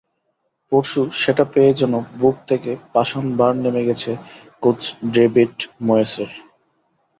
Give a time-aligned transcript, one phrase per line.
[0.71, 4.11] পরশু সেটা পেয়ে যেন বুক থেকে পাষাণভার নেমে গেছে
[4.63, 4.79] কোচ
[5.13, 5.55] ডেভিড
[5.81, 6.31] ময়েসের।